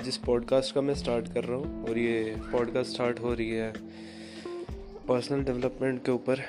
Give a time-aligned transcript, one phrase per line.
[0.00, 3.50] आज इस पॉडकास्ट का मैं स्टार्ट कर रहा हूँ और ये पॉडकास्ट स्टार्ट हो रही
[3.50, 3.72] है
[5.08, 6.40] पर्सनल डेवलपमेंट के ऊपर।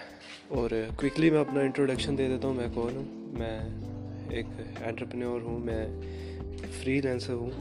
[0.52, 0.70] और
[1.00, 3.34] क्विकली मैं अपना इंट्रोडक्शन दे देता हूँ, मैं कौन हूँ?
[3.40, 3.58] मैं
[4.32, 4.46] एक
[4.82, 6.02] एंटरप्रेन्योर हूँ, मैं
[6.82, 7.52] फ्री लेंसर हूँ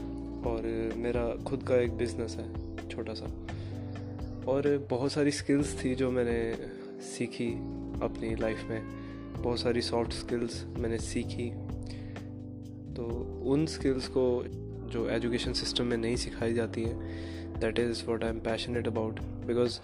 [0.43, 0.61] और
[0.97, 2.47] मेरा खुद का एक बिज़नेस है,
[2.89, 3.25] छोटा सा।
[4.51, 6.53] और बहुत सारी स्किल्स थी जो मैंने
[7.01, 7.51] सीखी
[8.03, 8.81] अपनी लाइफ में।
[9.43, 11.49] बहुत सारी सॉफ्ट स्किल्स मैंने सीखी।
[12.93, 13.05] तो
[13.45, 14.45] उन स्किल्स को
[14.91, 19.19] जो एजुकेशन सिस्टम में नहीं सिखाई जाती है that is what I am passionate about
[19.47, 19.79] because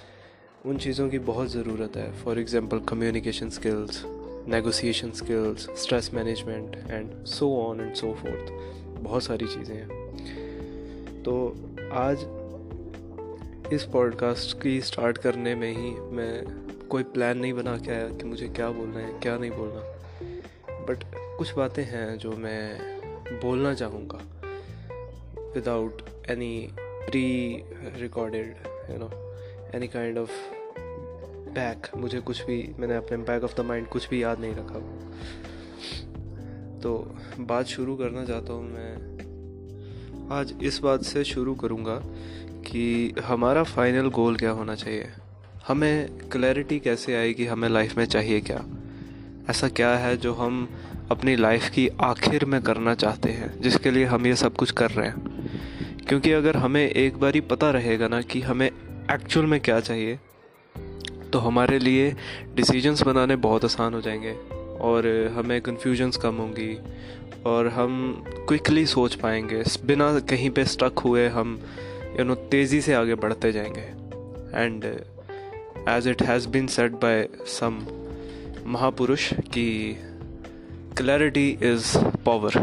[0.66, 4.04] उन चीज़ों की बहुत ज़रूरत है। For example communication skills
[4.50, 8.52] negotiation skills stress management and so on and so forth
[9.02, 11.36] बहुत सारी चीज़ें हैं। तो
[11.94, 12.26] आज
[13.74, 18.26] इस पॉडकास्ट की स्टार्ट करने में ही मैं कोई प्लान नहीं बना के आया कि
[18.26, 19.82] मुझे क्या बोलना है, क्या नहीं बोलना।
[20.86, 21.04] बट
[21.38, 24.20] कुछ बातें हैं जो मैं बोलना चाहूँगा।
[25.56, 27.64] Without any pre
[28.02, 28.56] recorded
[28.92, 29.09] you know
[29.76, 30.31] any kind of
[31.50, 34.80] back मुझे कुछ भी, मैंने अपने बैक ऑफ़ द माइंड कुछ भी याद नहीं रखा।
[36.80, 39.18] तो बात शुरू करना चाहता हूँ मैं।
[40.31, 41.95] आज इस बात से शुरू करूँगा
[42.70, 45.08] कि हमारा फाइनल गोल क्या होना चाहिए?
[45.68, 48.66] हमें क्लैरिटी कैसे आएगी हमें लाइफ में चाहिए क्या?
[49.50, 50.70] ऐसा क्या है जो हम
[51.12, 54.92] अपनी लाइफ की आखिर में करना चाहते हैं, जिसके लिए हम ये सब कुछ कर
[54.92, 55.37] रहे हैं?
[56.09, 58.67] क्योंकि अगर हमें एक बार ही पता रहेगा ना कि हमें
[59.11, 60.19] एक्चुअल में क्या चाहिए
[61.33, 62.16] तो हमारे लिए
[62.55, 64.31] डिसीजंस बनाने बहुत आसान हो जाएँगे
[64.80, 66.78] और हमें कन्फ्यूजन्स कम होंगी
[67.45, 71.59] और हम क्विकली सोच पाएँगे। बिना कहीं पे स्टक हुए हम
[72.19, 73.85] यू नो तेज़ी से आगे बढ़ते जाएँगे।
[74.61, 74.85] And
[75.89, 77.85] as it has been set by some
[78.66, 79.97] महापुरुष कि
[80.97, 82.53] clarity is power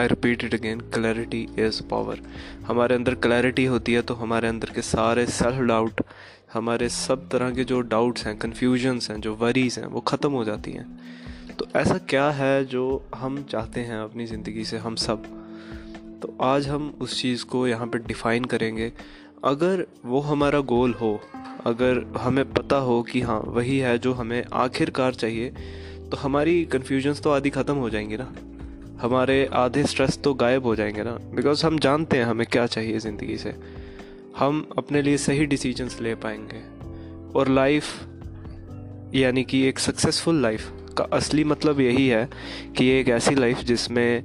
[0.00, 2.20] I repeat it again clarity is power
[2.66, 6.00] हमारे अंदर क्लैरिटी होती है तो हमारे अंदर के सारे सेल्फ डाउट
[6.52, 10.44] हमारे सब तरह के जो डाउट्स हैं कन्फ्यूजन्स हैं, जो वरीज हैं, वो ख़त्म हो
[10.44, 10.86] जाती हैं।
[11.58, 12.82] तो ऐसा क्या है जो
[13.14, 15.22] हम चाहते हैं अपनी ज़िंदगी से हम सब?
[16.22, 18.92] तो आज हम उस चीज़ को यहाँ पे डिफ़ाइन करेंगे।
[19.44, 21.20] अगर वो हमारा गोल हो,
[21.66, 25.50] अगर हमें पता हो कि हाँ वही है जो हमें आखिरकार चाहिए
[26.10, 28.32] तो हमारी कन्फ्यूजन्स तो आधी ख़त्म हो जाएँगी ना?
[29.02, 31.10] हमारे आधे स्ट्रेस तो गायब हो जाएँगे ना?
[31.10, 33.54] बिकॉज़ हम जानते हैं हमें क्या चाहिए ज़िंदगी से।
[34.38, 36.82] हम अपने लिए सही डिसीजंस ले पाएँगे।
[37.38, 37.84] और लाइफ
[39.14, 42.28] यानी कि एक सक्सेसफुल लाइफ का असली मतलब यही है
[42.76, 44.24] कि एक ऐसी लाइफ जिसमें,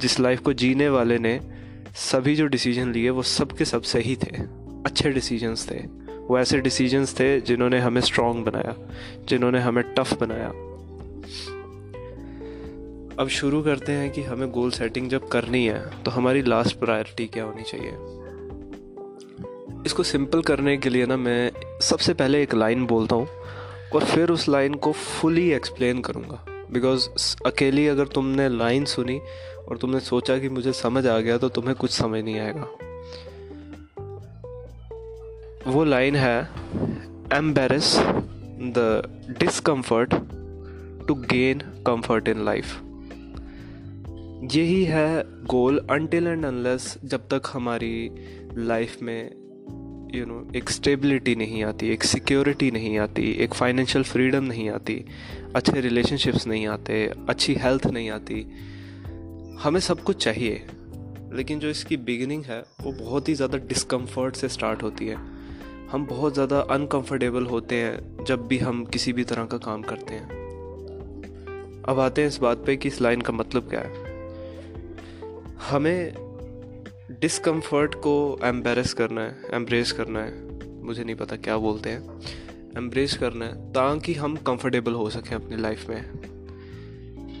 [0.00, 1.40] जिस लाइफ को जीने वाले ने
[1.94, 4.36] सभी जो डिसीज़न लिए, वो सब के सब सही थे।
[4.86, 5.78] अच्छे डिसीजंस थे।
[6.28, 8.74] वो ऐसे डिसीजंस थे जिन्होंने हमें स्ट्रांग बनाया,
[9.28, 10.65] जिन्होंने हमें टफ बनाया।
[13.20, 17.26] अब शुरू करते हैं कि हमें गोल सेटिंग जब करनी है तो हमारी लास्ट प्रायोरिटी
[17.26, 17.92] क्या होनी चाहिए?
[19.86, 21.50] इसको सिंपल करने के लिए ना मैं
[21.80, 23.28] सबसे पहले एक लाइन बोलता हूँ
[23.94, 27.08] और फिर उस लाइन को फुली एक्सप्लेन करूँगा। बिकॉज़
[27.46, 29.20] अकेली अगर तुमने लाइन सुनी
[29.68, 32.68] और तुमने सोचा कि मुझे समझ आ गया तो तुम्हें कुछ समझ नहीं आएगा।
[35.66, 36.40] वो लाइन है
[37.32, 37.96] embrace
[38.78, 40.14] the discomfort
[41.08, 42.82] to gain comfort in life
[44.36, 48.10] यही है गोल अनटिल एंड अनलेस जब तक हमारी
[48.56, 49.30] लाइफ में
[50.14, 54.44] यू you नो know, एक स्टेबिलिटी नहीं आती एक सिक्योरिटी नहीं आती एक फाइनेंशियल फ्रीडम
[54.44, 55.04] नहीं आती
[55.56, 58.42] अच्छे रिलेशनशिप्स नहीं आते अच्छी हेल्थ नहीं आती
[59.60, 60.62] हमें सब कुछ चाहिए।
[61.32, 65.16] लेकिन जो इसकी बिगिनिंग है वो बहुत ही ज़्यादा डिस्कम्फर्ट से स्टार्ट होती है।
[65.90, 70.14] हम बहुत ज़्यादा अनकंफर्टेबल होते हैं जब भी हम किसी भी तरह का काम करते
[70.14, 70.44] हैं।
[71.88, 74.05] अब आते हैं इस बात पे कि इस लाइन का मतलब क्या है।
[75.60, 76.14] हमें
[77.20, 82.20] डिस्कम्फर्ट को एम्बेरस करना है एम्ब्रेस करना है। मुझे नहीं पता क्या बोलते हैं।
[82.76, 86.10] एम्ब्रेस करना है, ताकि हम कंफर्टेबल हो सकें अपनी लाइफ में।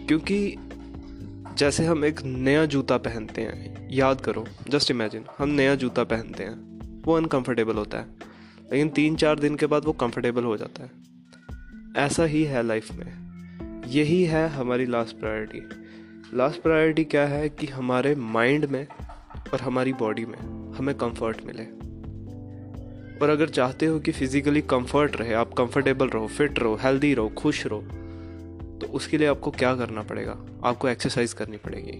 [0.08, 0.56] क्योंकि
[1.58, 6.44] जैसे हम एक नया जूता पहनते हैं, याद करो जस्ट इमेजिन हम नया जूता पहनते
[6.44, 8.06] हैं, वो अनकंफर्टेबल होता है।
[8.72, 10.90] लेकिन तीन चार दिन के बाद वो कंफर्टेबल हो जाता है।
[12.06, 13.26] ऐसा ही है लाइफ में।
[13.88, 15.85] यही है हमारी लास्ट प्रायोरिटी
[16.34, 18.86] लास्ट प्रायोरिटी क्या है कि हमारे माइंड में
[19.52, 20.38] और हमारी बॉडी में
[20.74, 21.64] हमें कंफर्ट मिले।
[23.18, 27.28] और अगर चाहते हो कि फिजिकली कंफर्ट रहे, आप कंफर्टेबल रहो फिट रहो हेल्दी रहो,
[27.28, 27.80] खुश रहो
[28.78, 30.36] तो उसके लिए आपको क्या करना पड़ेगा?
[30.64, 31.98] आपको एक्सरसाइज करनी पड़ेगी।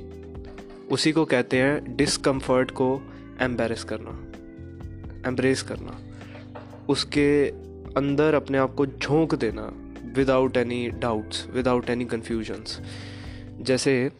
[0.87, 3.02] उसी को कहते हैं डिसकम्फर्ट को
[3.40, 4.11] एम्बेरस करना।
[5.28, 5.99] एम्ब्रेस करना।
[6.88, 7.49] उसके
[7.96, 9.73] अंदर अपने आप को झोंक देना
[10.17, 12.81] without any doubts without any confusions
[13.67, 14.11] जैसे,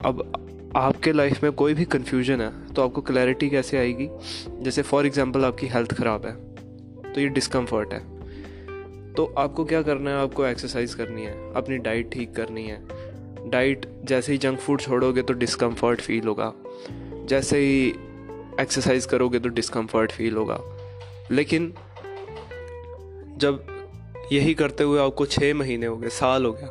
[0.00, 4.08] अब आपके लाइफ में कोई भी कन्फ्यूज़न है तो आपको क्लैरिटी कैसे आएगी?
[4.62, 6.32] जैसे फॉर एग्ज़ाम्पल आपकी हेल्थ ख़राब है
[7.12, 8.00] तो ये डिस्कम्फर्ट है।
[9.14, 10.16] तो आपको क्या करना है?
[10.16, 12.80] आपको एक्सरसाइज करनी है, अपनी डाइट ठीक करनी है।
[13.50, 16.52] डाइट जैसे ही जंक फ़ूड छोड़ोगे तो डिस्कम्फर्ट फील होगा।
[17.28, 17.88] जैसे ही
[18.60, 20.58] एक्सरसाइज करोगे तो डिस्कम्फर्ट फील होगा।
[21.30, 21.72] लेकिन,
[23.38, 23.66] जब
[24.32, 26.68] यही करते हुए आपको छः महीने हो गए, साल हो गया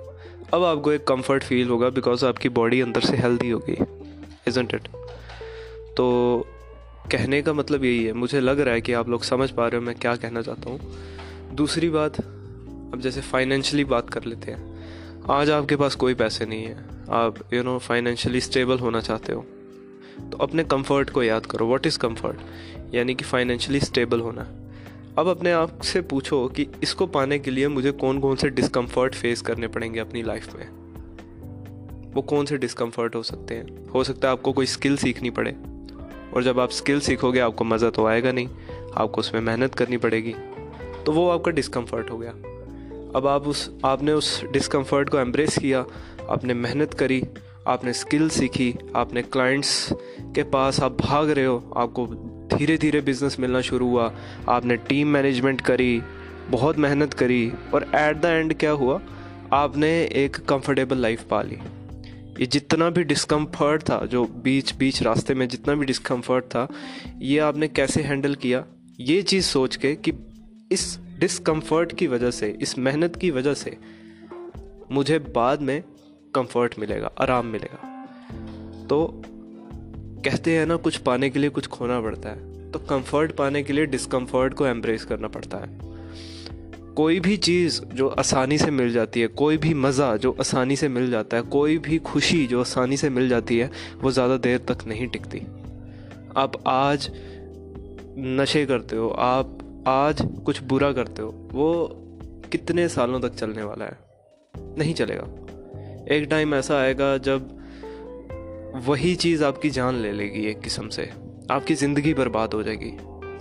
[0.53, 3.77] अब आपको एक कंफर्ट फील होगा बिकॉज़ आपकी बॉडी अंदर से हेल्दी होगी
[4.47, 4.87] इजेंट इट
[5.97, 6.07] तो
[7.11, 9.79] कहने का मतलब यही है, मुझे लग रहा है कि आप लोग समझ पा रहे
[9.79, 14.59] हो मैं क्या कहना चाहता हूँ। दूसरी बात, अब जैसे फाइनेंशियली बात कर लेते हैं,
[15.31, 16.77] आज आपके पास कोई पैसे नहीं है,
[17.11, 19.45] आप यू नो फाइनेंशियली स्टेबल होना चाहते हो
[20.31, 24.47] तो अपने कंफर्ट को याद करो। व्हाट इज़ कंफर्ट यानी कि फाइनेंशियली स्टेबल होना।
[25.17, 29.15] अब अपने आप से पूछो कि इसको पाने के लिए मुझे कौन कौन से डिस्कम्फर्ट
[29.15, 30.69] फेस करने पड़ेंगे अपनी लाइफ में?
[32.13, 33.89] वो कौन से डिस्कम्फर्ट हो सकते हैं?
[33.89, 35.55] हो सकता है आपको कोई स्किल सीखनी पड़े।
[36.33, 38.49] और जब आप स्किल सीखोगे, आपको मज़ा तो आएगा नहीं।
[38.97, 40.35] आपको उसमें मेहनत करनी पड़ेगी।
[41.05, 42.31] तो वो आपका डिस्कम्फर्ट हो गया।
[43.15, 45.85] अब आप उस, आपने उस डिस्कम्फर्ट को एम्ब्रेस किया,
[46.29, 47.23] आपने मेहनत करी,
[47.67, 52.05] आपने स्किल सीखी, आपने क्लाइंट्स के पास आप भाग रहे हो, आपको
[52.61, 54.13] धीरे धीरे बिज़नेस मिलना शुरू हुआ।
[54.49, 56.01] आपने टीम मैनेजमेंट करी,
[56.49, 59.01] बहुत मेहनत करी और एट द एंड क्या हुआ?
[59.53, 61.55] आपने एक कंफर्टेबल लाइफ पा ली।
[62.39, 66.67] ये जितना भी डिस्कम्फर्ट था, जो बीच बीच रास्ते में जितना भी डिस्कम्फर्ट था,
[67.17, 68.65] ये आपने कैसे हैंडल किया?
[68.99, 70.13] ये चीज़ सोच के कि
[70.71, 73.77] इस डिस्कम्फर्ट की वजह से, इस मेहनत की वजह से
[74.91, 75.83] मुझे बाद में
[76.35, 78.05] कंफर्ट मिलेगा, आराम मिलेगा।
[78.89, 79.21] तो
[80.25, 83.73] कहते हैं ना, कुछ पाने के लिए कुछ खोना पड़ता है। तो कंफर्ट पाने के
[83.73, 85.91] लिए डिस्कम्फर्ट को एम्ब्रेस करना पड़ता है।
[86.95, 90.87] कोई भी चीज़ जो आसानी से मिल जाती है, कोई भी मज़ा जो आसानी से
[90.87, 93.71] मिल जाता है, कोई भी खुशी जो आसानी से मिल जाती है,
[94.01, 95.41] वो ज़्यादा देर तक नहीं टिकती।
[96.37, 97.11] आप आज
[98.17, 99.57] नशे करते हो, आप
[99.87, 101.89] आज कुछ बुरा करते हो, वो
[102.51, 103.97] कितने सालों तक चलने वाला है?
[104.77, 105.23] नहीं चलेगा।
[106.15, 107.57] एक टाइम ऐसा आएगा जब
[108.87, 112.91] वही चीज़ आपकी जान ले लेगी एक किस्म से। आपकी ज़िंदगी बर्बाद हो जाएगी।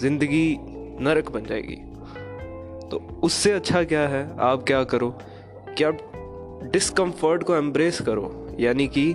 [0.01, 0.57] ज़िंदगी
[1.05, 1.77] नरक बन जाएगी।
[2.89, 4.23] तो उससे अच्छा क्या है?
[4.41, 5.11] आप क्या करो?
[5.79, 5.99] कि आप
[6.73, 9.15] डिस्कम्फर्ट को एम्ब्रेस करो। यानी कि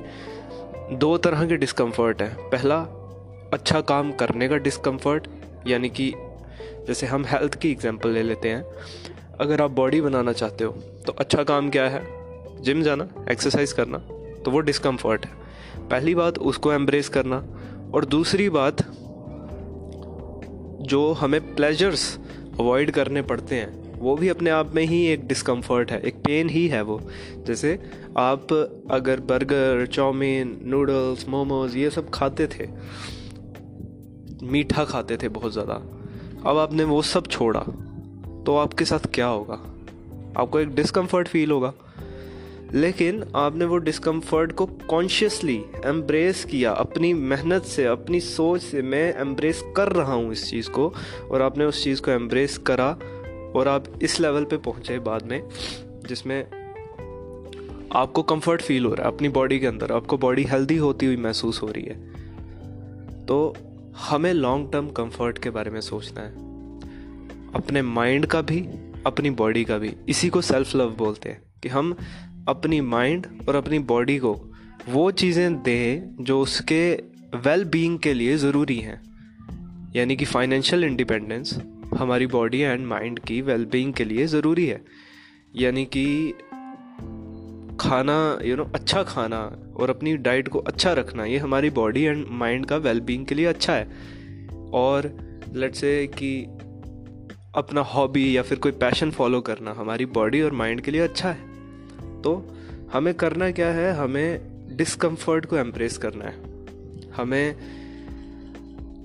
[0.92, 2.78] दो तरह के डिस्कम्फर्ट हैं। पहला
[3.54, 5.28] अच्छा काम करने का डिस्कम्फर्ट
[5.68, 6.14] यानी कि
[6.88, 8.64] जैसे हम हेल्थ की एग्जांपल ले लेते हैं।
[9.40, 10.72] अगर आप बॉडी बनाना चाहते हो
[11.06, 12.06] तो अच्छा काम क्या है?
[12.64, 13.98] जिम जाना एक्सरसाइज करना
[14.46, 15.44] तो वो डिस्कम्फर्ट है।
[15.90, 17.44] पहली बात, उसको एम्ब्रेस करना।
[17.94, 18.82] और दूसरी बात
[20.84, 22.18] जो हमें प्लेजर्स
[22.60, 26.50] अवॉइड करने पड़ते हैं, वो भी अपने आप में ही एक डिस्कम्फर्ट है, एक पेन
[26.50, 27.00] ही है वो।
[27.48, 27.80] जैसे
[28.18, 28.54] आप
[28.92, 32.68] अगर बर्गर चाउमीन नूडल्स मोमोज ये सब खाते थे,
[34.44, 35.74] मीठा खाते थे बहुत ज़्यादा,
[36.46, 37.64] अब आपने वो सब छोड़ा
[38.46, 39.62] तो आपके साथ क्या होगा?
[40.38, 41.74] आपको एक डिस्कम्फर्ट फील होगा।
[42.74, 49.16] लेकिन आपने वो डिस्कम्फर्ट को कॉन्शियसली एम्ब्रेस किया, अपनी मेहनत से, अपनी सोच से, मैं
[49.16, 50.94] एम्ब्रेस कर रहा हूँ इस चीज़ को,
[51.32, 52.98] और आपने उस चीज़ को एम्ब्रेस करा,
[53.56, 55.50] और आप इस लेवल पे पहुँचे बाद में,
[56.08, 56.46] जिसमें
[57.92, 61.18] आपको कंफर्ट फील हो रहा है, अपनी बॉडी के अंदर, आपको बॉडी हेल्दी होती हुई
[61.18, 62.16] महसूस हो रही है।
[63.26, 63.56] तो
[63.98, 66.32] हमें लॉन्ग टर्म कंफर्ट के बारे में सोचना है।
[67.54, 68.68] अपने माइंड का भी,
[69.06, 71.98] अपनी बॉडी का भी, इसी को सेल्फ लव बोलते हैं, कि हम
[72.48, 74.34] अपनी माइंड और अपनी बॉडी को
[74.90, 76.94] वो चीज़ें दें जो उसके
[77.36, 79.02] वेल बीइंग के लिए ज़रूरी हैं।
[79.96, 81.60] यानी कि फाइनेंशियल इंडिपेंडेंस
[81.98, 84.82] हमारी बॉडी एंड माइंड की वेल बीइंग के लिए ज़रूरी है।
[85.56, 86.34] यानी कि
[87.80, 89.40] खाना यू you नो know, अच्छा खाना
[89.76, 93.36] और अपनी डाइट को अच्छा रखना ये हमारी बॉडी एंड माइंड का वेल बीइंग के
[93.36, 93.86] लिए अच्छा है।
[94.74, 95.12] और
[95.54, 96.44] लेट्स से कि
[97.56, 101.30] अपना हॉबी या फिर कोई पैशन फॉलो करना हमारी बॉडी और माइंड के लिए अच्छा
[101.30, 101.55] है।
[102.26, 102.56] तो
[102.94, 103.94] हमें करना क्या है?
[103.94, 106.36] हमें डिस्कम्फर्ट को एम्प्रेस करना है।
[107.12, 107.56] हमें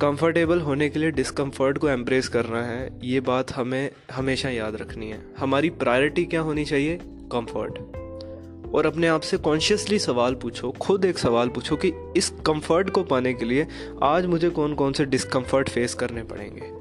[0.00, 5.10] कंफर्टेबल होने के लिए डिस्कम्फर्ट को एम्प्रेस करना है। ये बात हमें हमेशा याद रखनी
[5.10, 7.00] है। हमारी प्रायोरिटी क्या होनी चाहिए?
[7.04, 7.78] कंफर्ट
[8.74, 13.02] और अपने आप से कॉन्शियसली सवाल पूछो, खुद एक सवाल पूछो कि इस कंफर्ट को
[13.02, 13.66] पाने के लिए
[14.02, 16.80] आज मुझे कौन कौन से डिस्कम्फर्ट फेस करने पड़ेंगे?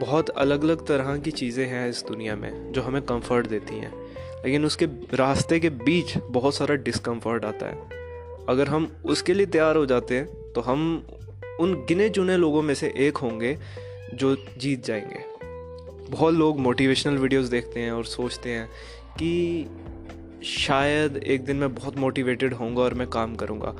[0.00, 4.01] बहुत अलग अलग तरह की चीज़ें हैं इस दुनिया में जो हमें कंफर्ट देती हैं।
[4.44, 8.00] लेकिन उसके रास्ते के बीच बहुत सारा डिस्कम्फर्ट आता है।
[8.48, 11.06] अगर हम उसके लिए तैयार हो जाते हैं तो हम
[11.60, 13.56] उन गिने चुने लोगों में से एक होंगे
[14.14, 15.24] जो जीत जाएँगे।
[16.10, 18.66] बहुत लोग मोटिवेशनल वीडियोस देखते हैं और सोचते हैं
[19.18, 19.66] कि
[20.42, 23.74] शायद एक दिन मैं बहुत मोटिवेटेड होऊँगा और मैं काम करूँगा।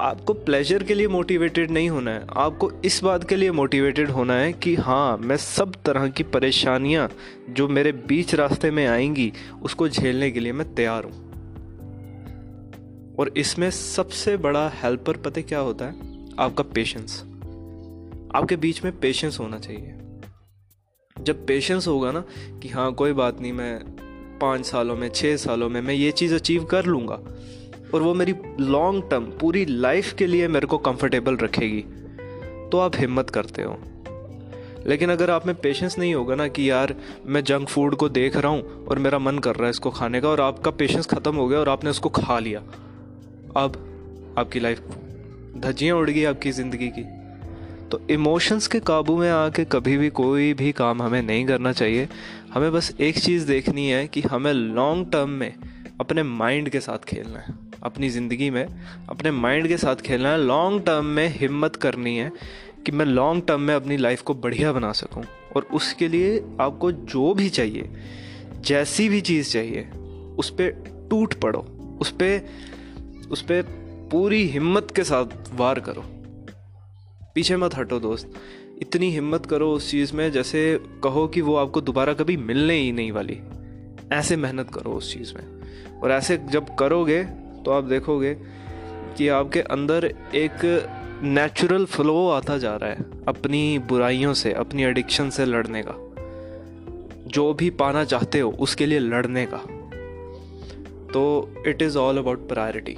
[0.00, 4.34] आपको प्लेजर के लिए मोटिवेटेड नहीं होना है, आपको इस बात के लिए मोटिवेटेड होना
[4.34, 7.08] है कि हाँ मैं सब तरह की परेशानियाँ
[7.50, 9.32] जो मेरे बीच रास्ते में आएँगी,
[9.62, 11.26] उसको झेलने के लिए मैं तैयार हूँ।
[13.18, 15.94] और इसमें सबसे बड़ा हेल्पर पता क्या होता है?
[16.38, 17.22] आपका पेशेंस
[18.34, 19.94] आपके बीच में पेशेंस होना चाहिए।
[21.16, 22.24] जब पेशेंस होगा ना
[22.62, 23.80] कि हाँ कोई बात नहीं, मैं
[24.40, 27.20] पाँच सालों में छः सालों में मैं ये चीज़ अचीव कर लूँगा।
[27.94, 31.84] और वो मेरी लॉन्ग टर्म पूरी लाइफ के लिए मेरे को कंफर्टेबल रखेगी।
[32.72, 33.78] तो आप हिम्मत करते हो।
[34.86, 36.94] लेकिन अगर आप में पेशेंस नहीं होगा ना कि यार,
[37.26, 40.20] मैं जंक फ़ूड को देख रहा हूँ और मेरा मन कर रहा है इसको खाने
[40.20, 42.60] का और आपका पेशेंस ख़त्म हो गया और आपने उसको खा लिया।
[43.56, 43.84] अब
[44.38, 44.82] आपकी लाइफ
[45.56, 47.17] धज्जियाँ उड़ गई आपकी ज़िंदगी की।
[47.90, 52.08] तो इमोशंस के काबू में आके कभी भी कोई भी काम हमें नहीं करना चाहिए।
[52.54, 55.54] हमें बस एक चीज़ देखनी है कि हमें लॉन्ग टर्म में
[56.00, 58.66] अपने माइंड के साथ खेलना है। अपनी ज़िंदगी में
[59.08, 62.32] अपने माइंड के साथ खेलना है। लॉन्ग टर्म में हिम्मत करनी है
[62.86, 65.24] कि मैं लॉन्ग टर्म में अपनी लाइफ को बढ़िया बना सकूँ।
[65.56, 67.90] और उसके लिए आपको जो भी चाहिए,
[68.60, 69.88] जैसी भी चीज़ चाहिए,
[70.38, 70.70] उस पर
[71.10, 71.66] टूट पड़ो।
[72.00, 72.48] उस पर
[73.30, 73.62] उस पर
[74.12, 76.04] पूरी हिम्मत के साथ वार करो।
[77.38, 78.32] पीछे मत हटो दोस्त।
[78.82, 82.92] इतनी हिम्मत करो उस चीज़ में जैसे कहो कि वो आपको दोबारा कभी मिलने ही
[82.92, 83.38] नहीं वाली।
[84.12, 85.44] ऐसे मेहनत करो उस चीज़ में।
[86.00, 87.24] और ऐसे जब करोगे
[87.64, 88.34] तो आप देखोगे
[89.18, 90.86] कि आपके अंदर एक
[91.22, 96.14] नेचुरल फ्लो आता जा रहा है अपनी बुराइयों से, अपनी एडिक्शन से लड़ने का।
[97.26, 99.58] जो भी पाना चाहते हो, उसके लिए लड़ने का।
[101.12, 102.96] तो it is all about priority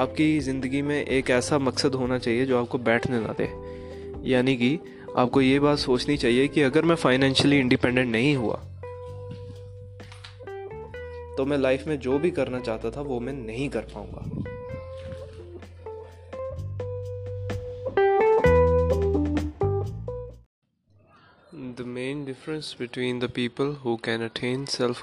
[0.00, 3.48] आपकी ज़िंदगी में एक ऐसा मकसद होना चाहिए जो आपको बैठने ना दे।
[4.30, 4.78] यानी कि
[5.16, 8.56] आपको ये बात सोचनी चाहिए कि अगर मैं फाइनेंशियली इंडिपेंडेंट नहीं हुआ
[11.36, 14.24] तो मैं लाइफ में जो भी करना चाहता था वो मैं नहीं कर पाऊँगा।
[21.76, 24.98] The main difference between the people who can attain self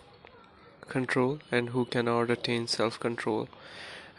[0.91, 3.47] control and who cannot attain self control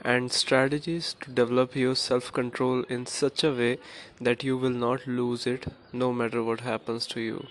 [0.03, 3.79] and strategies to develop your self control in such a way
[4.21, 7.47] that you will not lose it no matter what happens to you.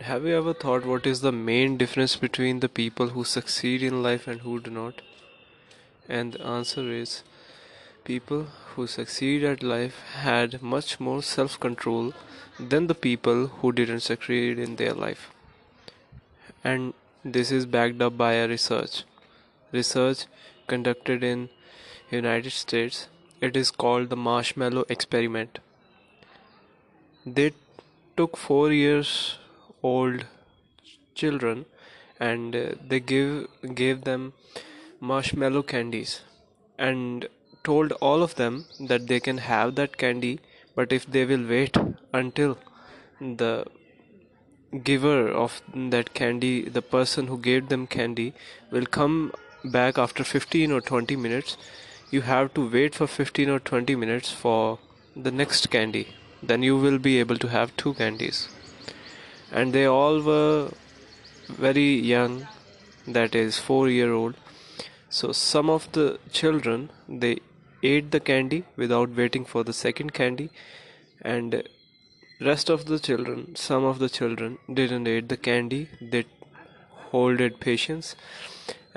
[0.00, 4.02] Have you ever thought what is the main difference between the people who succeed in
[4.02, 5.00] life and who do not?
[6.08, 7.22] And the answer is
[8.04, 12.12] people who succeed at life had much more self control
[12.58, 15.30] than the people who didn't succeed in their life.
[16.62, 19.04] And this is backed up by a research.
[19.72, 20.26] Research
[20.66, 21.48] conducted in
[22.10, 23.08] United States.
[23.40, 25.58] It is called the marshmallow experiment.
[27.24, 27.52] They
[28.16, 29.38] took 4 years
[29.82, 30.26] old
[31.14, 31.66] children
[32.18, 34.32] and uh, they give gave them
[35.00, 36.20] marshmallow candies
[36.78, 37.28] and
[37.64, 40.38] told all of them that they can have that candy
[40.74, 41.76] but if they will wait
[42.20, 42.56] until
[43.42, 43.64] the
[44.90, 45.60] giver of
[45.96, 48.32] that candy the person who gave them candy
[48.70, 49.18] will come
[49.70, 51.56] back after 15 or 20 minutes
[52.10, 54.78] you have to wait for 15 or 20 minutes for
[55.16, 56.08] the next candy.
[56.42, 58.48] Then you will be able to have two candies.
[59.50, 60.70] And they all were
[61.48, 62.46] very young
[63.08, 64.34] that is 4 year old.
[65.08, 67.38] So some of the children they
[67.82, 70.50] ate the candy without waiting for the second candy
[71.20, 71.62] and
[72.40, 75.88] rest of the children some of the children didn't eat the candy.
[76.00, 76.24] They
[77.10, 78.14] holded patience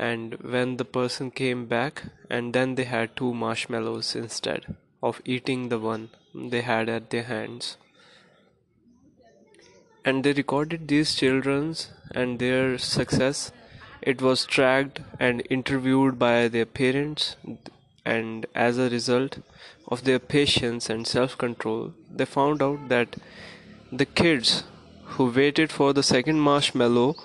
[0.07, 5.67] and when the person came back and then they had two marshmallows instead of eating
[5.69, 7.75] the one they had at their hands.
[10.05, 13.51] And they recorded these children's and their success.
[14.01, 17.35] It was tracked and interviewed by their parents
[18.05, 19.39] and as a result
[19.87, 23.17] of their patience and self-control they found out that
[23.91, 24.63] the kids
[25.15, 27.15] who waited for the second marshmallow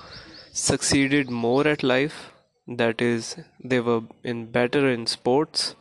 [0.52, 2.33] succeeded more at life
[2.66, 5.74] that is they were in better in sports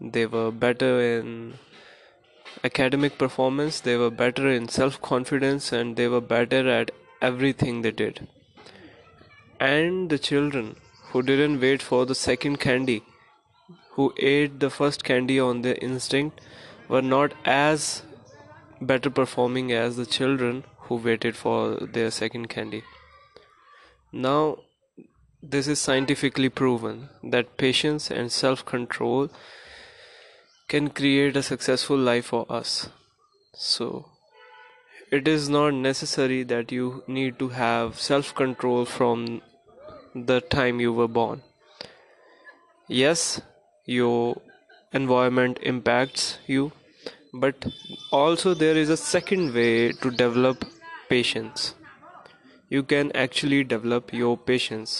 [0.00, 1.54] they were better in
[2.64, 7.90] academic performance they were better in self confidence and they were better at everything they
[7.90, 8.26] did.
[9.58, 10.76] And the children
[11.10, 13.02] who didn't wait for the second candy
[13.90, 16.40] who ate the first candy on their instinct
[16.88, 18.02] were not as
[18.80, 22.82] better performing as the children who waited for their second candy.
[24.12, 24.58] Now
[25.42, 29.30] this is scientifically proven that patience and self control
[30.68, 32.88] can create a successful life for us.
[33.54, 34.06] So,
[35.10, 39.42] it is not necessary that you need to have self control from
[40.14, 41.42] the time you were born.
[42.98, 43.20] yes
[43.96, 44.40] your
[44.98, 46.62] environment impacts you
[47.44, 47.66] but
[48.20, 50.64] also there is a second way to develop
[51.12, 51.68] patience
[52.76, 54.96] you can actually develop your patience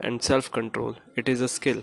[0.00, 1.82] and self control it is a skill.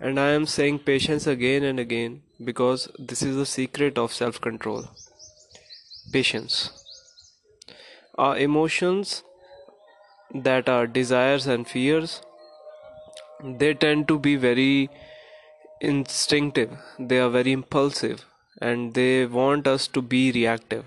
[0.00, 4.40] And i am saying patience again and again because this is the secret of self
[4.40, 4.84] control
[6.12, 6.70] patience.
[8.16, 9.22] Our emotions
[10.34, 12.20] that are desires and fears
[13.42, 14.90] they tend to be very
[15.80, 16.76] instinctive.
[16.98, 18.24] They are very impulsive
[18.60, 20.84] and they want us to be reactive.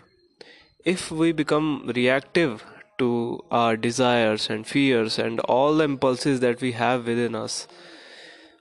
[0.83, 2.63] If we become reactive
[3.01, 3.11] to
[3.51, 7.61] our desires and fears and all the impulses that we have within us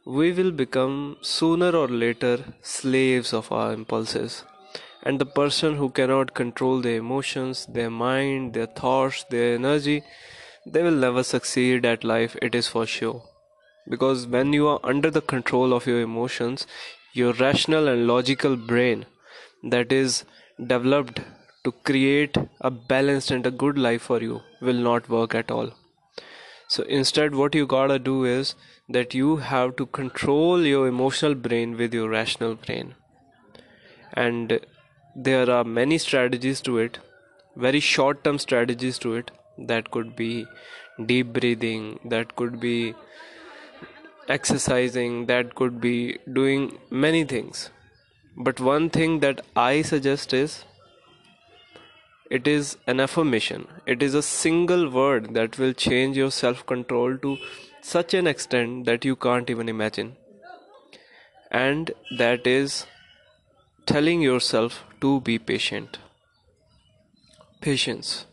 [0.04, 4.44] we will become sooner or later slaves of our impulses.
[5.02, 10.02] And the person who cannot control their emotions their mind their thoughts their energy
[10.66, 13.22] they will never succeed at life it is for sure.
[13.88, 16.66] Because when you are under the control of your emotions
[17.12, 19.06] your rational and logical brain
[19.62, 20.24] that is
[20.74, 21.20] developed
[21.64, 25.72] to create a balanced and a good life for you will not work at all.
[26.68, 28.54] So instead what you gotta do is
[28.88, 32.94] that you have to control your emotional brain with your rational brain.
[34.12, 34.60] And
[35.14, 36.98] there are many strategies to it
[37.56, 39.30] very short term strategies to it.
[39.58, 40.46] That could be
[41.06, 42.94] deep breathing that could be
[44.28, 47.70] exercising that could be doing many things.
[48.36, 50.64] But one thing that i suggest is
[52.30, 53.66] it is an affirmation.
[53.86, 57.36] It is a single word that will change your self control to
[57.82, 60.16] such an extent that you can't even imagine.
[61.50, 62.86] And that is
[63.84, 65.98] telling yourself to be patient.
[67.60, 68.26] Patience.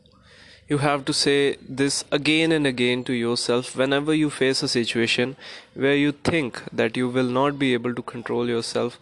[0.70, 5.36] You have to say this again and again to yourself whenever you face a situation
[5.74, 9.00] where you think that you will not be able to control yourself.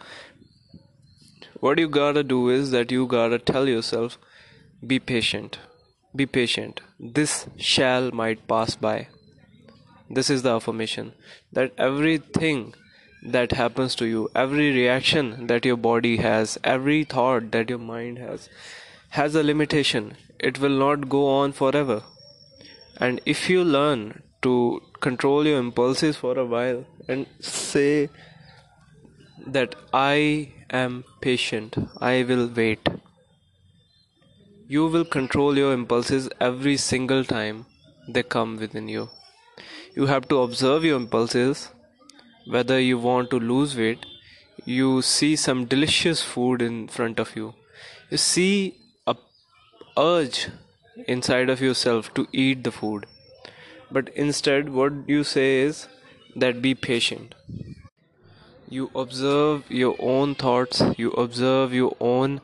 [1.60, 4.16] What you gotta do is that you gotta tell yourself,
[4.86, 5.58] be patient,
[6.14, 6.80] be patient.
[6.98, 9.08] This shall might pass by.
[10.08, 11.12] This is the affirmation
[11.52, 12.74] that everything
[13.22, 18.18] that happens to you, every reaction that your body has, every thought that your mind
[18.18, 18.48] has,
[19.10, 22.02] has a limitation it will not go on forever.
[22.98, 28.10] And if you learn to control your impulses for a while and say
[29.46, 32.88] that I am patient, I will wait,
[34.68, 37.66] you will control your impulses every single time
[38.08, 39.08] they come within you.
[39.94, 41.70] You have to observe your impulses,
[42.46, 44.04] whether you want to lose weight,
[44.64, 47.54] you see some delicious food in front of you,
[48.10, 48.76] you see
[49.06, 49.14] a
[49.96, 50.48] urge
[51.06, 53.06] inside of yourself to eat the food.
[53.90, 55.86] But instead what you say is
[56.34, 57.34] that be patient.
[58.68, 62.40] You observe your own thoughts you observe your own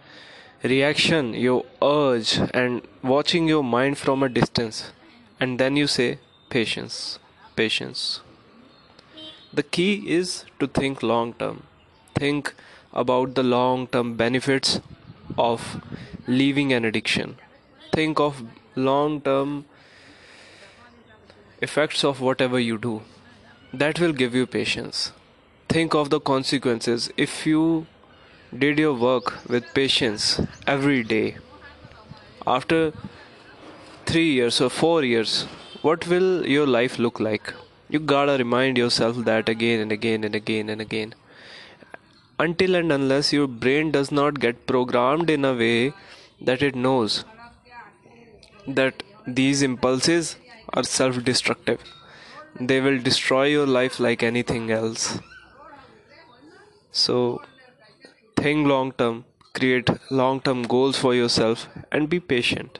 [0.63, 4.93] reaction your urge and watching your mind from a distance.
[5.41, 6.19] And then you say
[6.51, 7.19] patience
[7.57, 8.21] patience.
[9.53, 11.63] The key is to think long term.
[12.15, 12.55] Think
[12.93, 14.81] about the long term benefits
[15.37, 15.83] of
[16.27, 17.37] leaving an addiction.
[17.93, 18.43] Think of
[18.75, 19.65] long term
[21.61, 23.03] effects of whatever you do.
[23.73, 25.13] That will give you patience.
[25.69, 27.11] Think of the consequences.
[27.17, 27.87] If you
[28.59, 31.37] did your work with patience every day
[32.47, 32.93] after
[34.07, 35.35] 3 years or 4 years
[35.83, 37.53] what will your life look like
[37.89, 41.15] you gotta remind yourself that again and again and again and again
[42.39, 45.93] until and unless your brain does not get programmed in a way
[46.41, 47.25] that it knows
[48.67, 50.37] that these impulses
[50.73, 51.81] are self destructive.
[52.61, 55.19] They will destroy your life like anything else.
[56.91, 57.43] So,
[58.43, 59.25] think long term,
[59.55, 62.79] create long term goals for yourself, and be patient.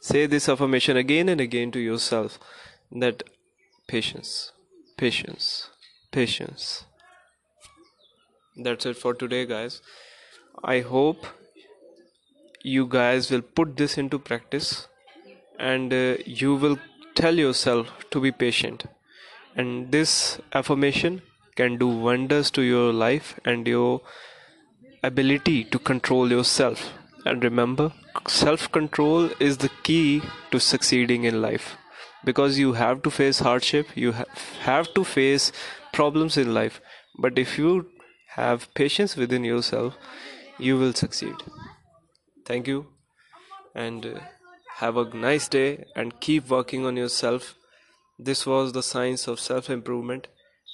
[0.00, 2.38] Say this affirmation again and again to yourself
[2.90, 3.22] that
[3.86, 4.52] patience,
[4.96, 5.70] patience,
[6.10, 6.84] patience.
[8.56, 9.80] That's it for today, guys.
[10.62, 11.26] I hope
[12.62, 14.88] you guys will put this into practice
[15.58, 16.78] and uh, you will
[17.14, 18.84] tell yourself to be patient
[19.56, 21.22] and this affirmation
[21.56, 24.00] can do wonders to your life and your
[25.02, 26.92] ability to control yourself
[27.24, 27.92] and remember
[28.28, 31.76] self control is the key to succeeding in life
[32.24, 34.12] because you have to face hardship you
[34.70, 35.50] have to face
[35.92, 36.80] problems in life
[37.18, 37.86] but if you
[38.36, 39.94] have patience within yourself
[40.58, 41.34] you will succeed
[42.46, 42.86] thank you
[43.74, 44.20] and uh,
[44.76, 47.54] have a nice day and keep working on yourself.
[48.18, 50.28] This was the science of self improvement.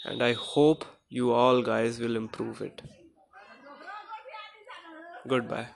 [0.08, 0.84] and I hope
[1.16, 2.82] you all guys will improve it.
[5.28, 5.66] Goodbye.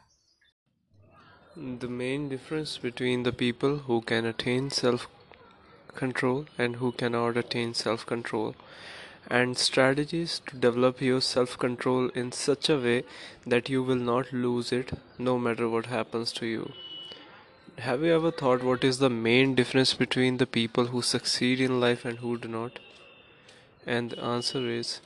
[1.57, 5.09] The main difference between the people who can attain self
[5.95, 8.55] control and who cannot attain self control
[9.27, 13.05] and strategies to develop your self control in such a way
[13.47, 16.73] that you will not lose it no matter what happens to you.
[17.79, 21.81] Have you ever thought what is the main difference between the people who succeed in
[21.81, 22.79] life and who do not?
[23.87, 25.01] And the answer is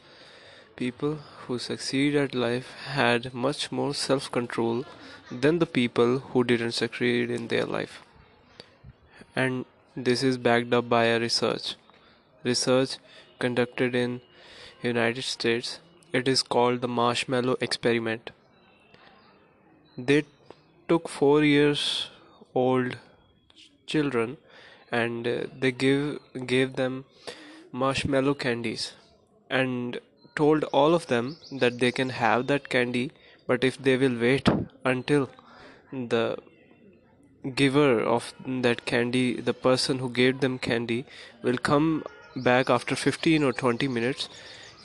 [0.77, 4.85] people who succeed at life had much more self control
[5.31, 8.03] than the people who didn't succeed in their life.
[9.35, 9.65] And
[9.97, 11.75] this is backed up by a research.
[12.45, 12.99] Research
[13.39, 14.21] conducted in
[14.83, 15.81] United States.
[16.13, 18.31] It is called the marshmallow experiment.
[19.97, 20.25] They
[20.89, 22.11] took 4 years
[22.55, 22.99] old
[23.87, 24.37] children
[24.93, 27.05] and uh, they give gave them
[27.73, 28.93] marshmallow candies
[29.51, 29.99] and
[30.41, 33.07] told all of them that they can have that candy
[33.47, 34.49] but if they will wait
[34.85, 35.29] until
[36.15, 36.37] the
[37.63, 38.33] giver of
[38.67, 41.05] that candy the person who gave them candy
[41.43, 41.89] will come
[42.49, 44.29] back after 15 or 20 minutes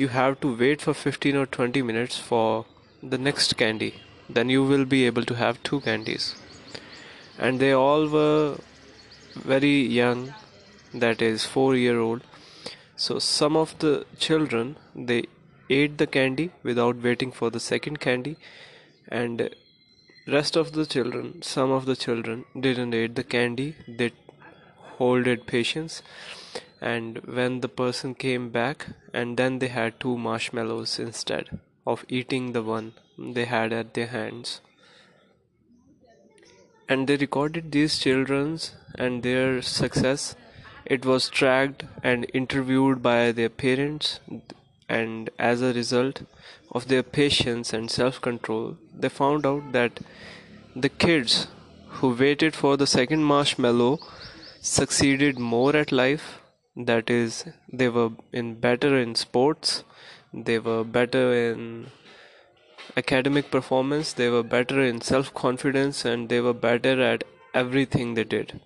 [0.02, 2.66] you have to wait for 15 or 20 minutes for
[3.04, 3.94] the next candy.
[4.30, 6.36] Then you will be able to have two candies.
[7.38, 8.58] And they all were
[9.36, 10.34] very young
[10.94, 12.24] that is 4 year old.
[12.96, 15.26] So some of the children they
[15.80, 18.38] ate the candy without waiting for the second candy
[19.08, 19.50] and
[20.28, 23.76] rest of the children some of the children didn't eat the candy.
[23.88, 24.12] They
[24.98, 26.02] holded patience
[26.80, 32.52] and when the person came back and then they had two marshmallows instead of eating
[32.52, 34.62] the one they had at their hands.
[36.88, 40.36] And they recorded these children's and their success.
[40.86, 44.20] It was tracked and interviewed by their parents
[44.98, 46.22] and as a result
[46.72, 50.00] of their patience and self-control they found out that
[50.76, 51.48] the kids
[52.00, 54.00] who waited for the second marshmallow
[54.62, 56.38] succeeded more at life.
[56.76, 59.84] That is they were in better in sports
[60.34, 61.88] they were better in
[62.96, 68.24] academic performance they were better in self confidence and they were better at everything they
[68.24, 68.60] did.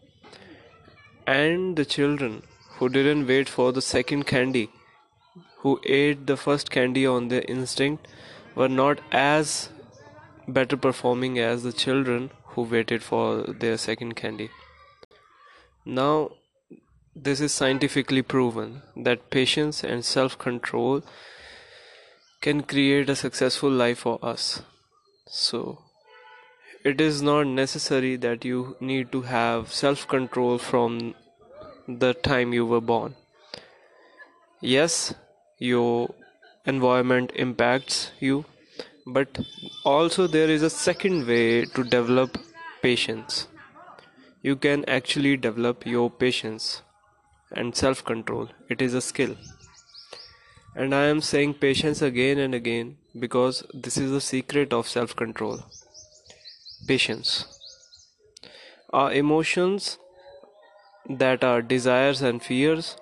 [1.26, 2.44] And the children
[2.78, 4.70] who didn't wait for the second candy
[5.66, 8.08] who ate the first candy on their instinct
[8.62, 9.54] were not as
[10.60, 13.26] better performing as the children who waited for
[13.66, 14.50] their second candy
[16.00, 16.12] now
[17.16, 21.02] this is scientifically proven that patience and self control
[22.42, 24.62] can create a successful life for us.
[25.28, 25.82] So,
[26.84, 31.16] it is not necessary that you need to have self control from
[31.88, 33.16] the time you were born.
[34.60, 35.14] Yes,
[35.58, 36.14] your
[36.66, 38.46] environment impacts you,
[39.06, 39.40] but
[39.84, 42.38] also there is a second way to develop
[42.82, 43.48] patience.
[44.42, 46.82] You can actually develop your patience
[47.52, 48.50] and self control.
[48.70, 49.36] It is a skill.
[50.76, 55.16] And I am saying patience again and again because this is the secret of self
[55.16, 55.64] control.
[56.88, 57.46] Patience.
[58.92, 59.98] Our emotions,
[61.10, 62.98] that are desires and fears,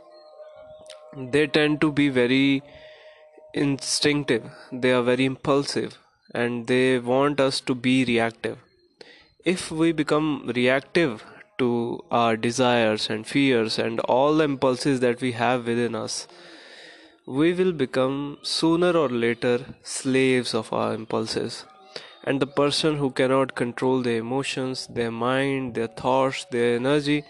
[1.15, 2.63] they tend to be very
[3.53, 5.97] instinctive, they are very impulsive,
[6.33, 8.57] and they want us to be reactive.
[9.45, 11.23] If we become reactive
[11.59, 16.27] to our desires and fears and all the impulses that we have within us,
[17.25, 21.65] we will become sooner or later slaves of our impulses.
[22.23, 27.23] And the person who cannot control their emotions, their mind, their thoughts, their energy,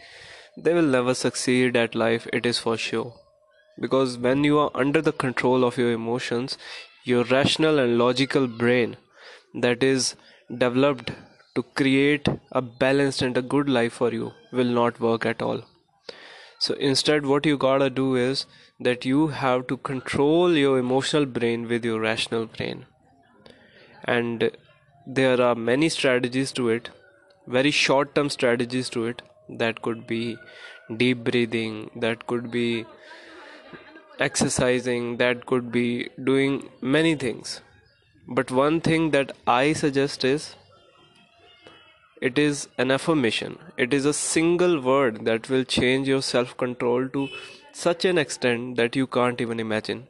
[0.56, 3.14] they will never succeed at life, it is for sure.
[3.80, 6.58] Because when you are under the control of your emotions,
[7.04, 8.98] your rational and logical brain
[9.54, 10.16] that is
[10.58, 11.12] developed
[11.56, 15.64] to create a balanced and a good life for you will not work at all.
[16.60, 18.46] So instead what you gotta do is
[18.80, 22.86] that you have to control your emotional brain with your rational brain.
[24.04, 24.52] And
[25.06, 26.90] there are many strategies to it
[27.48, 29.22] very short term strategies to it.
[29.50, 30.38] That could be
[30.98, 32.86] deep breathing that could be
[34.20, 37.62] exercising that could be doing many things
[38.28, 40.56] but one thing that i suggest is
[42.28, 43.58] it is an affirmation.
[43.76, 47.28] It is a single word that will change your self control to
[47.74, 50.08] such an extent that you can't even imagine.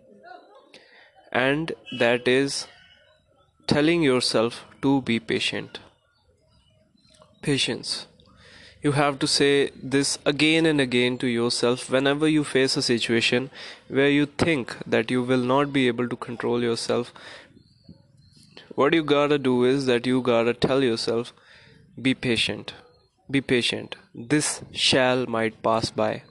[1.32, 2.68] And that is
[3.66, 5.80] telling yourself to be patient.
[7.42, 8.06] Patience.
[8.84, 13.50] You have to say this again and again to yourself whenever you face a situation
[13.88, 17.14] where you think that you will not be able to control yourself.
[18.76, 21.34] What you gotta do is that you gotta tell yourself
[22.02, 22.74] be patient
[23.34, 23.96] be patient.
[24.14, 26.24] This shall might pass by.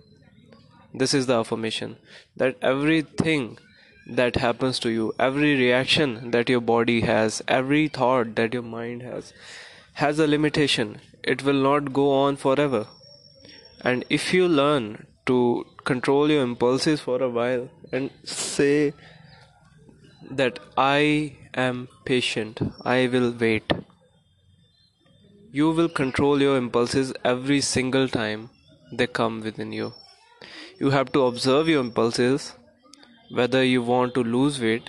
[0.95, 1.97] This is the affirmation
[2.37, 3.59] that everything
[4.07, 9.01] that happens to you every reaction that your body has every thought that your mind
[9.03, 9.33] has
[10.01, 12.87] has a limitation it will not go on forever.
[13.80, 18.94] And if you learn to control your impulses for a while and say
[20.30, 23.72] that I am patient, I will wait,
[25.50, 28.50] you will control your impulses every single time
[28.92, 29.92] they come within you.
[30.78, 32.54] You have to observe your impulses,
[33.30, 34.88] whether you want to lose weight,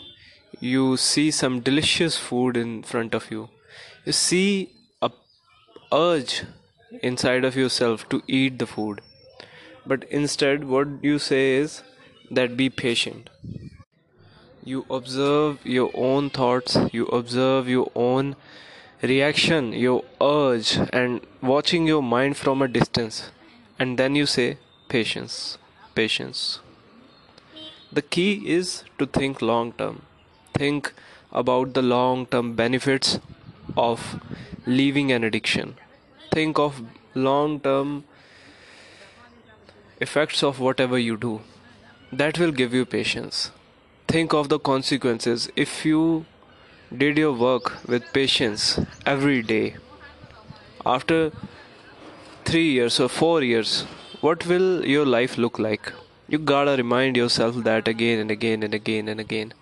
[0.60, 3.50] you see some delicious food in front of you,
[4.06, 4.73] you see
[5.94, 6.44] urge
[7.02, 9.02] inside of yourself to eat the food.
[9.86, 11.84] But instead what you say is
[12.32, 13.30] that be patient.
[14.64, 18.36] You observe your own thoughts you observe your own
[19.02, 23.32] reaction your urge and watching your mind from a distance.
[23.78, 25.58] And then you say patience
[25.96, 26.60] patience.
[27.92, 30.02] The key is to think long term
[30.54, 30.94] think
[31.32, 33.20] about the long term benefits
[33.76, 34.20] of
[34.66, 35.76] leaving an addiction
[36.34, 36.82] think of
[37.14, 38.04] long term
[40.02, 41.42] effects of whatever you do.
[42.12, 43.52] That will give you patience.
[44.08, 45.50] Think of the consequences.
[45.56, 46.26] If you
[47.04, 49.76] did your work with patience every day
[50.86, 51.20] after
[52.46, 53.72] 3 years or 4 years
[54.26, 55.92] what will your life look like?
[56.34, 59.54] You gotta remind yourself that again and again and again and again.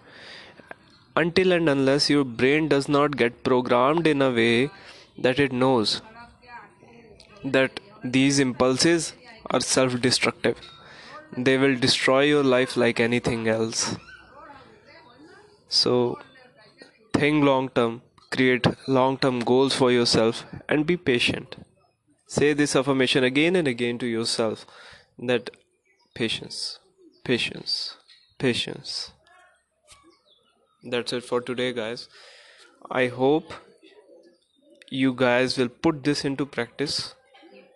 [1.21, 4.69] Until and unless your brain does not get programmed in a way
[5.27, 6.01] that it knows
[7.43, 9.13] that these impulses
[9.49, 10.58] are self destructive.
[11.38, 13.95] They will destroy your life like anything else.
[15.69, 16.19] So,
[17.13, 18.01] think long term,
[18.32, 21.56] create long term goals for yourself, and be patient.
[22.27, 24.65] Say this affirmation again and again to yourself
[25.19, 25.49] that
[26.15, 26.80] patience,
[27.23, 27.97] patience,
[28.39, 29.12] patience.
[30.84, 32.08] That's it for today, guys.
[32.89, 33.54] I hope
[34.89, 37.15] you guys will put this into practice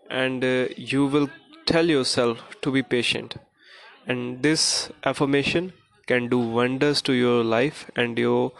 [0.10, 1.30] and uh, you will
[1.66, 3.36] tell yourself to be patient.
[4.08, 5.74] And this affirmation
[6.06, 8.52] can do wonders to your life and your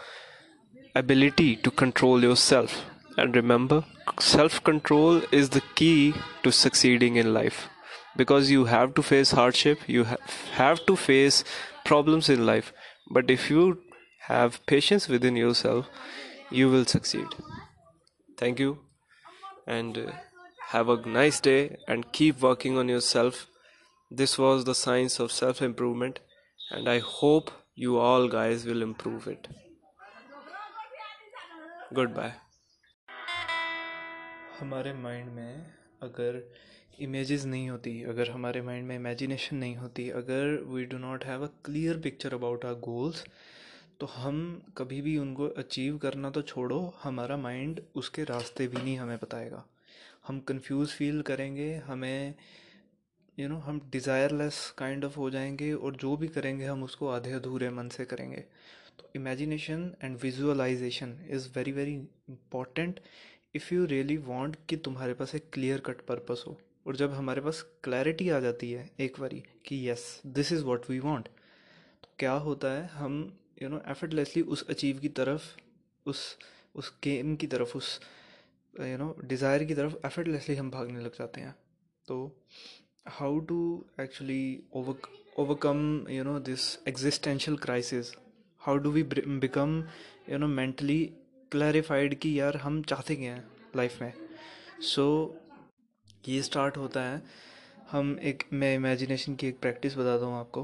[0.94, 2.84] ability to control yourself.
[3.16, 3.84] And remember
[4.18, 7.68] self control is the key to succeeding in life.
[8.16, 10.04] Because you have to face hardship you
[10.52, 11.44] have to face
[11.84, 12.72] problems in life.
[13.10, 13.78] But if you
[14.28, 15.86] have patience within yourself
[16.50, 17.26] you will succeed.
[18.38, 18.78] Thank you
[19.66, 20.12] and uh,
[20.68, 23.46] have a nice day and keep working on yourself.
[24.10, 26.18] This was the science of self improvement,
[26.70, 29.46] and I hope you all guys will improve it.
[31.94, 32.32] Goodbye.
[34.58, 35.66] हमारे mind में
[36.02, 36.42] अगर
[37.00, 41.44] images नहीं होती अगर हमारे mind में imagination नहीं होती अगर we do not have
[41.44, 43.24] a clear picture about our goals
[44.00, 44.40] तो हम
[44.78, 49.64] कभी भी उनको अचीव करना तो छोड़ो हमारा माइंड उसके रास्ते भी नहीं हमें बताएगा
[50.26, 52.34] हम कंफ्यूज फील करेंगे हमें
[53.38, 56.82] यू you नो know, हम डिज़ायरलेस काइंड ऑफ़ हो जाएँगे और जो भी करेंगे हम
[56.82, 58.44] उसको आधे अधूरे मन से करेंगे।
[58.98, 63.00] तो imagination and visualisation is very very important
[63.54, 67.40] if you really want कि तुम्हारे पास एक क्लियर कट पर्पस हो। और जब हमारे
[67.40, 71.28] पास क्लैरिटी आ जाती है एक बारी कि yes this is what we want
[72.02, 73.16] तो क्या होता है हम
[73.62, 75.42] यू नो एफर्टलेसली उस अचीव की तरफ़
[76.06, 76.36] उस
[76.74, 77.98] उस गेम की तरफ़ उस
[78.80, 81.54] यू नो डिज़ायर की तरफ़ एफर्टलेसली हम भागने लग जाते हैं।
[82.08, 82.16] तो
[83.08, 83.58] how to
[84.00, 88.12] actually overcome you know this existential crisis
[88.62, 89.82] how do we become
[90.30, 91.04] you know mentally
[91.52, 93.44] clarified कि यार हम चाहते क्या हैं
[93.76, 94.12] लाइफ में?
[94.80, 97.22] सो so, ये स्टार्ट होता है।
[97.90, 100.62] हम एक मैं इमेजिनेशन की एक प्रैक्टिस बताता हूँ आपको।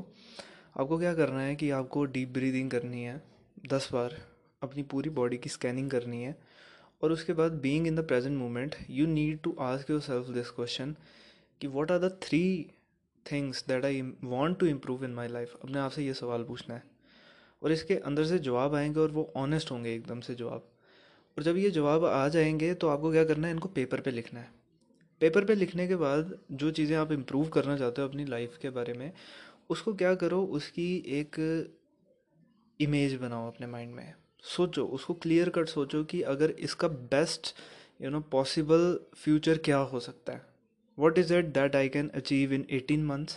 [0.81, 3.21] आपको क्या करना है कि आपको डीप ब्रीदिंग करनी है
[3.67, 4.17] दस बार।
[4.63, 6.37] अपनी पूरी बॉडी की स्कैनिंग करनी है।
[7.03, 10.95] और उसके बाद being in the present moment you need to ask yourself this question
[11.61, 12.43] कि what are the three
[13.27, 16.75] things that I want to improve in my life अपने आप से ये सवाल पूछना
[16.75, 16.83] है।
[17.63, 20.69] और इसके अंदर से जवाब आएँगे और वो ऑनेस्ट होंगे, एकदम से जवाब।
[21.37, 23.53] और जब ये जवाब आ जाएँगे तो आपको क्या करना है?
[23.53, 24.51] इनको पेपर पे लिखना है।
[25.21, 28.71] पेपर पे लिखने के बाद जो चीज़ें आप इम्प्रूव करना चाहते हो अपनी लाइफ के
[28.71, 29.13] बारे में,
[29.71, 30.43] उसको क्या करो?
[30.45, 31.37] उसकी एक
[32.81, 37.55] इमेज बनाओ अपने माइंड में। सोचो, उसको क्लियर कट सोचो कि अगर इसका best
[38.03, 40.53] you know possible future क्या हो सकता है?
[41.01, 43.33] What is it that i can achieve in 18 months?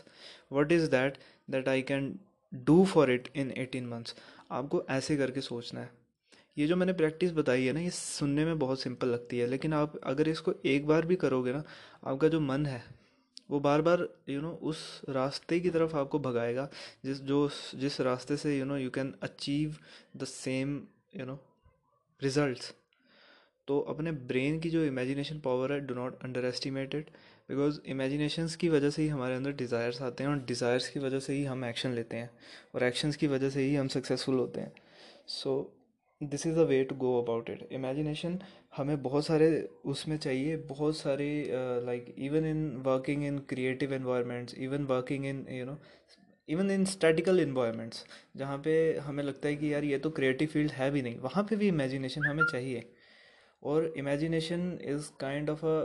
[0.53, 1.11] What is that
[1.53, 2.11] that i can
[2.69, 4.17] do for it in 18 months?
[4.51, 5.91] आपको ऐसे करके सोचना है।
[6.57, 9.73] ये जो मैंने प्रैक्टिस बताई है ना, ये सुनने में बहुत सिंपल लगती है, लेकिन
[9.73, 11.63] आप अगर इसको एक बार भी करोगे ना,
[12.03, 12.83] आपका जो मन है,
[13.49, 16.69] वो बार बार यू नो उस रास्ते की तरफ़ आपको भगाएगा,
[17.05, 19.75] जिस, जो, जिस रास्ते से you know you can achieve
[20.17, 20.83] the same
[21.15, 21.39] you know
[22.21, 22.73] results
[23.67, 27.09] तो अपने ब्रेन की जो इमेजिनेशन पावर है do not underestimate it
[27.49, 31.19] because imaginations की वजह से ही हमारे अंदर डिज़ायर्स आते हैं और डिज़ायर्स की वजह
[31.19, 32.29] से ही हम एक्शन लेते हैं
[32.75, 34.71] और एक्शंस की वजह से ही हम सक्सेसफुल होते हैं।
[35.27, 35.55] So
[36.21, 38.39] this is a way to go about it imagination
[38.77, 39.47] हमें बहुत सारे
[39.85, 41.27] उसमें चाहिए, बहुत सारे
[41.85, 45.77] like even in working in creative environments even working in you know
[46.49, 48.05] even in statical environments
[48.37, 48.73] जहाँ पे
[49.05, 51.67] हमें लगता है कि यार ये तो क्रिएटिव फ़ील्ड है भी नहीं, वहाँ पे भी
[51.67, 52.89] इमेजिनेशन हमें चाहिए।
[53.63, 55.77] और imagination is kind of a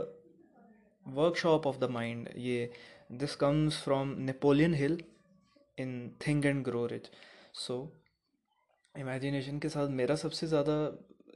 [1.05, 2.71] workshop of the mind ये
[3.13, 5.01] this comes from Napoleon Hill
[5.77, 7.09] in Think and Grow Rich
[7.59, 7.77] so
[8.95, 10.75] imagination के साथ मेरा सबसे ज़्यादा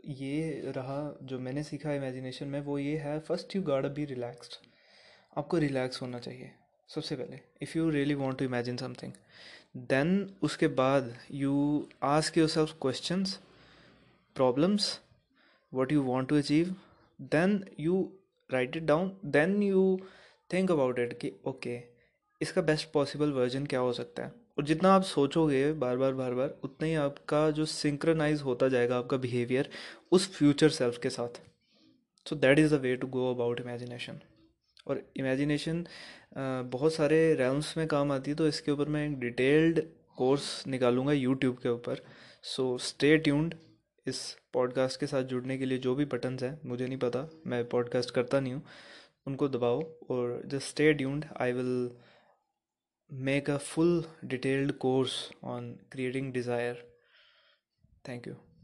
[0.07, 4.67] ये रहा, जो मैंने सीखा इमेजिनेशन में, वो ये है first you guard be relaxed
[5.37, 6.51] आपको रिलैक्स होना चाहिए।
[6.89, 9.11] सबसे पहले if you really want to imagine something
[9.89, 11.55] then उसके बाद you
[12.03, 13.23] ask yourself question
[14.35, 14.99] problems
[15.73, 16.75] what you want to achieve
[17.19, 18.01] then you
[18.49, 19.99] write it down then you
[20.53, 21.79] think about it कि okay
[22.41, 24.31] इसका best possible version क्या हो सकता है?
[24.57, 28.97] और जितना आप सोचोगे बार बार बार बार, उतना ही आपका जो सिंक्रनाइज होता जाएगा
[28.97, 29.69] आपका बिहेवियर
[30.11, 31.41] उस फ्यूचर सेल्फ के साथ।
[32.25, 34.19] So that is the way to go about imagination
[34.87, 35.85] और इमेजिनेशन
[36.37, 39.81] बहुत सारे रैम्स में काम आती है तो इसके ऊपर मैं एक डिटेल्ड
[40.15, 42.01] कोर्स निकालूँगा यूट्यूब के ऊपर
[42.43, 43.55] सो स्टे ट्यून्ड
[44.07, 47.69] इस पॉडकास्ट के साथ जुड़ने के लिए जो भी बटन्स हैं, मुझे नहीं पता, मैं
[47.69, 48.63] पॉडकास्ट करता नहीं हूँ,
[49.27, 51.91] उनको दबाओ और just stay tuned I will
[53.13, 56.83] make a full detailed course on creating desire
[58.07, 58.54] thank you.